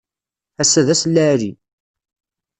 Ass-a 0.61 0.81
d 0.85 0.87
ass 0.93 1.03
lɛali. 1.13 1.51